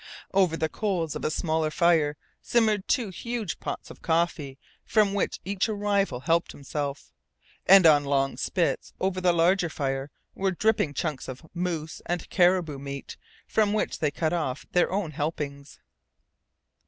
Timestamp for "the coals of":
0.57-1.23